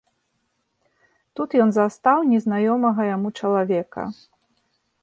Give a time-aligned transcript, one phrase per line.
[1.39, 4.03] Тут ён застаў незнаёмага яму чалавека.